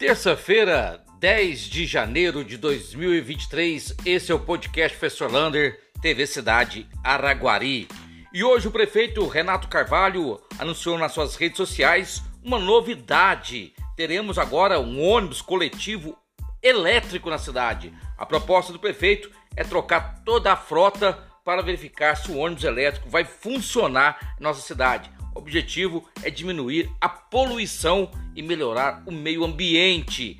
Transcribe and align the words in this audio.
Terça-feira, 0.00 1.04
10 1.18 1.60
de 1.60 1.84
janeiro 1.84 2.42
de 2.42 2.56
2023, 2.56 3.96
esse 4.06 4.32
é 4.32 4.34
o 4.34 4.40
podcast 4.40 4.96
Professor 4.96 5.30
Lander, 5.30 5.78
TV 6.00 6.26
Cidade 6.26 6.88
Araguari. 7.04 7.86
E 8.32 8.42
hoje 8.42 8.66
o 8.66 8.70
prefeito 8.70 9.28
Renato 9.28 9.68
Carvalho 9.68 10.40
anunciou 10.58 10.96
nas 10.96 11.12
suas 11.12 11.36
redes 11.36 11.58
sociais 11.58 12.22
uma 12.42 12.58
novidade. 12.58 13.74
Teremos 13.94 14.38
agora 14.38 14.80
um 14.80 15.02
ônibus 15.02 15.42
coletivo 15.42 16.16
elétrico 16.62 17.28
na 17.28 17.36
cidade. 17.36 17.92
A 18.16 18.24
proposta 18.24 18.72
do 18.72 18.78
prefeito 18.78 19.30
é 19.54 19.62
trocar 19.62 20.22
toda 20.24 20.50
a 20.50 20.56
frota 20.56 21.12
para 21.44 21.60
verificar 21.60 22.16
se 22.16 22.30
o 22.30 22.38
ônibus 22.38 22.64
elétrico 22.64 23.10
vai 23.10 23.26
funcionar 23.26 24.34
em 24.40 24.42
nossa 24.42 24.62
cidade. 24.62 25.10
O 25.40 25.42
objetivo 25.42 26.06
é 26.22 26.28
diminuir 26.28 26.92
a 27.00 27.08
poluição 27.08 28.10
e 28.36 28.42
melhorar 28.42 29.02
o 29.06 29.10
meio 29.10 29.42
ambiente. 29.42 30.38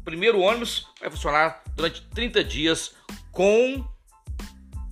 O 0.00 0.04
primeiro 0.04 0.40
ônibus 0.40 0.88
vai 1.00 1.08
funcionar 1.08 1.62
durante 1.76 2.02
30 2.08 2.42
dias 2.42 2.92
com, 3.30 3.86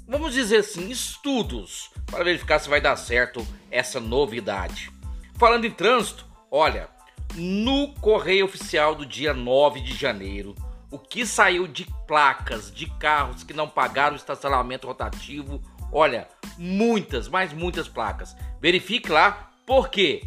vamos 0.07 0.33
dizer 0.33 0.59
assim, 0.59 0.89
estudos 0.91 1.91
para 2.07 2.23
verificar 2.23 2.61
se 2.61 2.69
vai 2.69 2.81
dar 2.81 2.95
certo 2.95 3.45
essa 3.69 3.99
novidade. 3.99 4.93
Falando 5.35 5.65
em 5.65 5.73
trânsito, 5.73 6.25
olha, 6.53 6.89
no 7.35 7.93
correio 7.95 8.45
oficial 8.45 8.95
do 8.95 9.05
dia 9.05 9.35
9 9.35 9.81
de 9.81 9.93
janeiro, 9.93 10.55
o 10.89 11.01
que 11.01 11.27
saiu 11.27 11.67
de 11.67 11.85
placas 12.07 12.73
de 12.73 12.87
carros 12.87 13.43
que 13.43 13.53
não 13.53 13.69
pagaram 13.69 14.15
o 14.15 14.19
estacionamento 14.19 14.87
rotativo, 14.87 15.61
olha, 15.93 16.29
muitas, 16.57 17.27
mas 17.27 17.53
muitas 17.53 17.89
placas. 17.89 18.37
Verifique 18.61 19.11
lá, 19.11 19.48
porque 19.69 20.23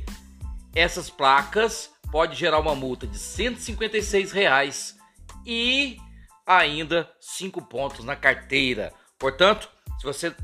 essas 0.75 1.09
placas 1.09 1.89
pode 2.11 2.35
gerar 2.35 2.59
uma 2.59 2.75
multa 2.75 3.07
de 3.07 3.17
156 3.17 4.31
reais 4.31 4.95
e 5.43 5.97
ainda 6.45 7.11
5 7.19 7.59
pontos 7.63 8.05
na 8.05 8.15
carteira. 8.15 8.93
Portanto, 9.17 9.67
se 9.99 10.05
você 10.05 10.35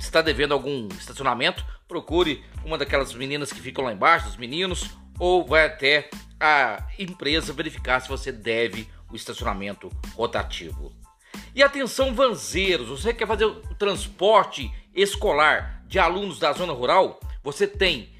está 0.00 0.20
devendo 0.20 0.52
algum 0.52 0.88
estacionamento, 0.98 1.64
procure 1.86 2.44
uma 2.64 2.76
daquelas 2.76 3.14
meninas 3.14 3.52
que 3.52 3.60
ficam 3.60 3.84
lá 3.84 3.92
embaixo, 3.92 4.28
os 4.28 4.36
meninos, 4.36 4.90
ou 5.16 5.46
vai 5.46 5.66
até 5.66 6.10
a 6.40 6.88
empresa 6.98 7.52
verificar 7.52 8.00
se 8.00 8.08
você 8.08 8.32
deve 8.32 8.88
o 9.12 9.14
estacionamento 9.14 9.88
rotativo. 10.16 10.92
E 11.54 11.62
atenção, 11.62 12.12
vanzeiros, 12.12 12.88
você 12.88 13.14
quer 13.14 13.28
fazer 13.28 13.44
o 13.44 13.60
transporte 13.76 14.68
escolar 14.92 15.84
de 15.86 16.00
alunos 16.00 16.40
da 16.40 16.52
zona 16.52 16.72
rural? 16.72 17.20
Você 17.44 17.64
tem, 17.64 18.12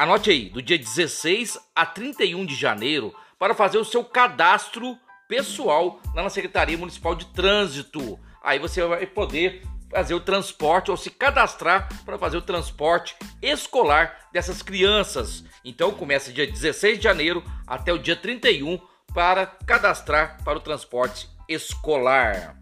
anote 0.00 0.30
aí, 0.30 0.48
do 0.48 0.62
dia 0.62 0.78
16 0.78 1.58
a 1.74 1.84
31 1.84 2.46
de 2.46 2.54
janeiro 2.54 3.14
para 3.38 3.54
fazer 3.54 3.76
o 3.76 3.84
seu 3.84 4.02
cadastro 4.02 4.96
pessoal 5.28 6.00
lá 6.14 6.22
na 6.22 6.30
Secretaria 6.30 6.78
Municipal 6.78 7.14
de 7.14 7.26
Trânsito. 7.26 8.18
Aí 8.42 8.58
você 8.58 8.82
vai 8.82 9.06
poder 9.06 9.62
fazer 9.90 10.14
o 10.14 10.20
transporte 10.20 10.90
ou 10.90 10.96
se 10.96 11.10
cadastrar 11.10 11.86
para 12.06 12.16
fazer 12.16 12.38
o 12.38 12.42
transporte 12.42 13.14
escolar 13.42 14.28
dessas 14.32 14.62
crianças. 14.62 15.44
Então 15.62 15.92
começa 15.92 16.32
dia 16.32 16.46
16 16.46 16.96
de 16.96 17.04
janeiro 17.04 17.44
até 17.66 17.92
o 17.92 17.98
dia 17.98 18.16
31 18.16 18.80
para 19.12 19.44
cadastrar 19.44 20.42
para 20.42 20.56
o 20.56 20.62
transporte 20.62 21.28
escolar. 21.46 22.59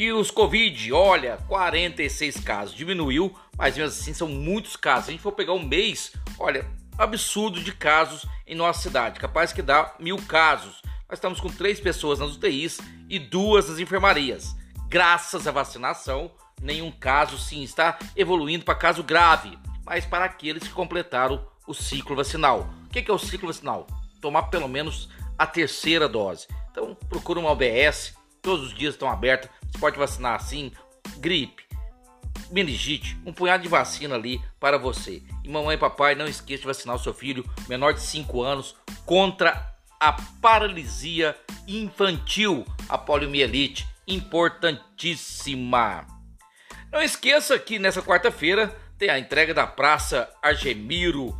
E 0.00 0.10
os 0.14 0.30
Covid, 0.30 0.94
olha, 0.94 1.36
46 1.46 2.40
casos, 2.40 2.74
diminuiu, 2.74 3.36
mas 3.54 3.76
mesmo 3.76 3.90
assim 3.90 4.14
são 4.14 4.28
muitos 4.28 4.74
casos. 4.74 5.04
Se 5.04 5.10
a 5.10 5.12
gente 5.12 5.20
for 5.20 5.32
pegar 5.32 5.52
um 5.52 5.62
mês, 5.62 6.14
olha, 6.38 6.66
absurdo 6.96 7.62
de 7.62 7.70
casos 7.70 8.24
em 8.46 8.54
nossa 8.54 8.80
cidade, 8.80 9.20
capaz 9.20 9.52
que 9.52 9.60
dá 9.60 9.94
mil 10.00 10.16
casos. 10.16 10.80
Nós 11.06 11.18
estamos 11.18 11.38
com 11.38 11.50
três 11.50 11.78
pessoas 11.78 12.18
nas 12.18 12.34
UTIs 12.34 12.80
e 13.10 13.18
duas 13.18 13.68
nas 13.68 13.78
enfermarias. 13.78 14.56
Graças 14.88 15.46
à 15.46 15.50
vacinação, 15.50 16.30
nenhum 16.62 16.90
caso 16.90 17.36
sim 17.38 17.62
está 17.62 17.98
evoluindo 18.16 18.64
para 18.64 18.76
caso 18.76 19.02
grave, 19.02 19.58
mas 19.84 20.06
para 20.06 20.24
aqueles 20.24 20.62
que 20.62 20.72
completaram 20.72 21.46
o 21.66 21.74
ciclo 21.74 22.16
vacinal. 22.16 22.70
O 22.86 22.88
que 22.88 23.04
é 23.06 23.12
o 23.12 23.18
ciclo 23.18 23.48
vacinal? 23.48 23.86
Tomar 24.18 24.44
pelo 24.44 24.66
menos 24.66 25.10
a 25.36 25.46
terceira 25.46 26.08
dose. 26.08 26.46
Então 26.70 26.96
procura 27.10 27.38
uma 27.38 27.50
OBS, 27.50 28.14
todos 28.42 28.66
os 28.66 28.74
dias 28.74 28.94
estão 28.94 29.08
abertos, 29.08 29.48
você 29.70 29.78
pode 29.78 29.98
vacinar 29.98 30.34
assim, 30.34 30.72
gripe, 31.18 31.64
meningite, 32.50 33.18
um 33.24 33.32
punhado 33.32 33.62
de 33.62 33.68
vacina 33.68 34.14
ali 34.14 34.40
para 34.58 34.78
você. 34.78 35.22
E 35.44 35.48
mamãe 35.48 35.76
e 35.76 35.78
papai, 35.78 36.14
não 36.14 36.26
esqueça 36.26 36.62
de 36.62 36.66
vacinar 36.66 36.96
o 36.96 36.98
seu 36.98 37.14
filho 37.14 37.48
menor 37.68 37.94
de 37.94 38.00
5 38.00 38.42
anos 38.42 38.74
contra 39.04 39.74
a 39.98 40.12
paralisia 40.40 41.36
infantil, 41.66 42.66
a 42.88 42.96
poliomielite, 42.96 43.86
importantíssima. 44.06 46.06
Não 46.90 47.02
esqueça 47.02 47.58
que 47.58 47.78
nessa 47.78 48.02
quarta-feira 48.02 48.74
tem 48.98 49.08
a 49.08 49.18
entrega 49.18 49.54
da 49.54 49.66
Praça 49.66 50.28
Argemiro 50.42 51.38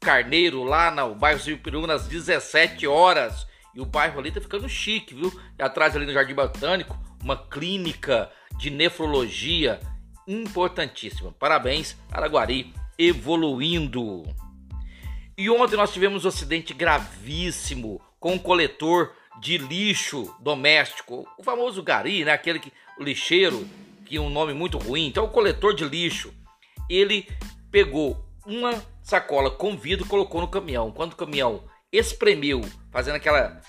Carneiro 0.00 0.62
lá 0.62 0.90
no 0.90 1.14
bairro 1.14 1.40
Silvio 1.40 1.62
Peru 1.62 1.90
às 1.90 2.06
17 2.06 2.86
horas. 2.86 3.46
E 3.74 3.80
o 3.80 3.86
bairro 3.86 4.18
ali 4.18 4.32
tá 4.32 4.40
ficando 4.40 4.68
chique, 4.68 5.14
viu? 5.14 5.32
E 5.58 5.62
atrás 5.62 5.94
ali 5.94 6.06
no 6.06 6.12
Jardim 6.12 6.34
Botânico, 6.34 6.98
uma 7.22 7.36
clínica 7.36 8.30
de 8.58 8.70
nefrologia 8.70 9.80
importantíssima. 10.26 11.32
Parabéns, 11.32 11.96
Araguari 12.10 12.74
evoluindo. 12.98 14.24
E 15.36 15.48
ontem 15.48 15.76
nós 15.76 15.92
tivemos 15.92 16.24
um 16.24 16.28
acidente 16.28 16.74
gravíssimo 16.74 18.00
com 18.18 18.34
um 18.34 18.38
coletor 18.38 19.14
de 19.40 19.56
lixo 19.56 20.34
doméstico, 20.38 21.26
o 21.38 21.42
famoso 21.42 21.82
gari, 21.82 22.24
né? 22.24 22.32
Aquele 22.32 22.58
que 22.58 22.72
o 22.98 23.02
lixeiro, 23.02 23.66
que 24.04 24.16
é 24.16 24.20
um 24.20 24.28
nome 24.28 24.52
muito 24.52 24.76
ruim. 24.76 25.06
Então, 25.06 25.24
o 25.24 25.30
coletor 25.30 25.74
de 25.74 25.84
lixo, 25.84 26.34
ele 26.90 27.26
pegou 27.70 28.22
uma 28.44 28.84
sacola 29.02 29.50
com 29.50 29.76
vidro 29.76 30.04
e 30.04 30.08
colocou 30.08 30.42
no 30.42 30.48
caminhão. 30.48 30.92
Quando 30.92 31.14
o 31.14 31.16
caminhão 31.16 31.64
espremeu, 31.92 32.60
fazendo 32.90 33.16
aquela 33.16 33.60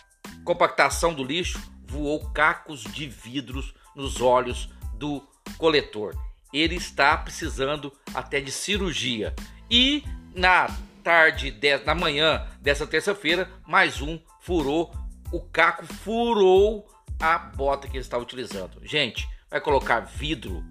compactação 0.44 1.14
do 1.14 1.24
lixo, 1.24 1.60
voou 1.86 2.30
cacos 2.32 2.84
de 2.84 3.08
vidros 3.08 3.74
nos 3.96 4.22
olhos 4.22 4.70
do 4.96 5.22
coletor. 5.58 6.16
Ele 6.54 6.76
está 6.76 7.18
precisando 7.18 7.92
até 8.14 8.40
de 8.40 8.52
cirurgia. 8.52 9.34
E 9.70 10.04
na 10.36 10.68
tarde, 11.04 11.52
de, 11.52 11.78
na 11.80 11.96
manhã 11.96 12.48
dessa 12.62 12.86
terça-feira, 12.86 13.50
mais 13.68 14.02
um 14.02 14.20
furou, 14.40 14.94
o 15.32 15.42
caco 15.42 15.86
furou 15.86 16.88
a 17.20 17.38
bota 17.38 17.88
que 17.88 17.98
ele 17.98 18.04
estava 18.04 18.24
utilizando. 18.24 18.80
Gente, 18.86 19.28
vai 19.50 19.60
colocar 19.60 20.02
vidro 20.02 20.64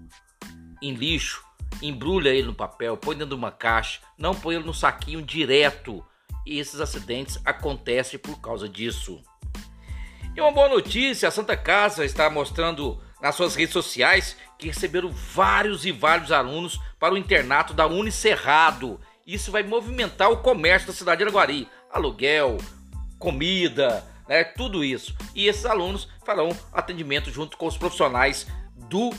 em 0.81 0.93
lixo, 0.93 1.43
embrulha 1.81 2.29
ele 2.29 2.47
no 2.47 2.55
papel, 2.55 2.97
põe 2.97 3.15
dentro 3.15 3.29
de 3.29 3.35
uma 3.35 3.51
caixa, 3.51 3.99
não 4.17 4.33
põe 4.33 4.55
ele 4.55 4.65
no 4.65 4.73
saquinho 4.73 5.21
direto 5.21 6.03
e 6.45 6.59
esses 6.59 6.79
acidentes 6.79 7.39
acontecem 7.45 8.19
por 8.19 8.39
causa 8.39 8.67
disso. 8.67 9.21
E 10.35 10.41
uma 10.41 10.51
boa 10.51 10.69
notícia: 10.69 11.27
a 11.27 11.31
Santa 11.31 11.57
Casa 11.57 12.05
está 12.05 12.29
mostrando 12.29 13.01
nas 13.21 13.35
suas 13.35 13.55
redes 13.55 13.73
sociais 13.73 14.35
que 14.57 14.67
receberam 14.67 15.11
vários 15.11 15.85
e 15.85 15.91
vários 15.91 16.31
alunos 16.31 16.79
para 16.99 17.13
o 17.13 17.17
internato 17.17 17.73
da 17.73 17.87
Unicerrado. 17.87 18.99
Isso 19.25 19.51
vai 19.51 19.63
movimentar 19.63 20.31
o 20.31 20.37
comércio 20.37 20.87
da 20.87 20.93
cidade 20.93 21.19
de 21.19 21.23
Araguari, 21.23 21.67
aluguel, 21.91 22.57
comida, 23.19 24.05
né, 24.27 24.43
tudo 24.43 24.83
isso. 24.83 25.15
E 25.35 25.47
esses 25.47 25.65
alunos 25.65 26.07
farão 26.25 26.49
atendimento 26.73 27.29
junto 27.29 27.57
com 27.57 27.67
os 27.67 27.77
profissionais 27.77 28.47
do 28.75 29.11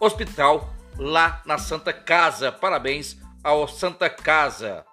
hospital 0.00 0.74
lá 0.98 1.42
na 1.46 1.58
Santa 1.58 1.92
Casa. 1.92 2.50
Parabéns 2.50 3.16
ao 3.44 3.68
Santa 3.68 4.10
Casa. 4.10 4.84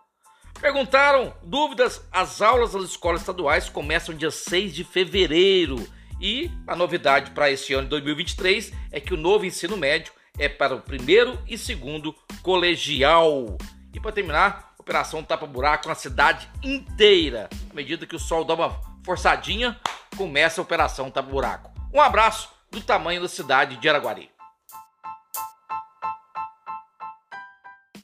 Perguntaram 0.63 1.33
dúvidas? 1.44 2.01
As 2.10 2.42
aulas 2.42 2.71
das 2.71 2.83
escolas 2.83 3.19
estaduais 3.19 3.68
começam 3.68 4.15
dia 4.15 4.31
6 4.31 4.74
de 4.74 4.86
fevereiro. 4.86 5.75
E 6.21 6.50
a 6.65 6.74
novidade 6.74 7.31
para 7.31 7.51
esse 7.51 7.74
ano 7.74 7.83
de 7.83 7.89
2023 7.89 8.71
é 8.89 8.98
que 9.01 9.13
o 9.13 9.18
novo 9.18 9.45
ensino 9.45 9.75
médio 9.75 10.13
é 10.39 10.48
para 10.48 10.74
o 10.74 10.80
primeiro 10.80 11.38
e 11.50 11.57
segundo 11.57 12.15
colegial. 12.42 13.57
E 13.94 14.00
para 14.00 14.13
terminar, 14.13 14.74
operação 14.80 15.21
tapa 15.21 15.45
buraco 15.45 15.89
na 15.89 15.95
cidade 15.95 16.50
inteira. 16.63 17.50
À 17.69 17.74
medida 17.74 18.06
que 18.06 18.15
o 18.15 18.19
sol 18.19 18.45
dá 18.45 18.54
uma 18.54 18.80
forçadinha, 19.06 19.77
começa 20.15 20.62
a 20.62 20.63
operação 20.63 21.12
tapa 21.12 21.30
buraco. 21.30 21.74
Um 21.94 22.00
abraço 22.00 22.50
do 22.71 22.80
tamanho 22.80 23.21
da 23.21 23.27
cidade 23.27 23.75
de 23.75 23.89
Araguari. 23.89 24.32